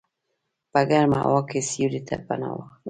په 0.71 0.79
ګرمه 0.89 1.17
هوا 1.23 1.41
کې 1.49 1.59
سیوري 1.69 2.01
ته 2.07 2.15
پناه 2.27 2.53
واخله. 2.55 2.75